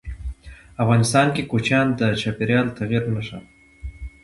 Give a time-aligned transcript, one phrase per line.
[0.83, 3.47] افغانستان کې کوچیان د چاپېریال د تغیر نښه ده.